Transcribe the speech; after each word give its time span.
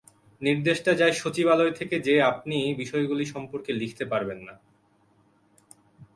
নির্দেশটা 0.41 0.91
যায় 0.93 1.13
সচিবালয় 1.13 1.71
থেকে 1.71 1.95
যে 1.99 2.13
আপনি 2.21 2.57
বিষয়গুলো 2.77 3.21
সম্পর্কে 3.25 3.71
লিখতে 3.73 4.03
পারবেন 4.05 4.39
না। 4.47 4.55